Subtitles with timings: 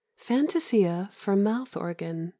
[0.17, 2.29] FANTASIA FOR MOUTH ORGAN.